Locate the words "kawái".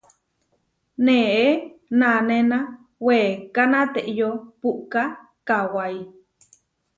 5.47-5.95